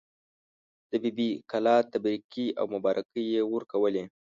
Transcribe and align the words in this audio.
د 0.89 0.91
بي 1.03 1.11
بي 1.17 1.29
کلا 1.51 1.77
تبریکې 1.91 2.45
او 2.59 2.65
مبارکۍ 2.75 3.23
یې 3.33 3.41
ورکولې. 3.53 4.03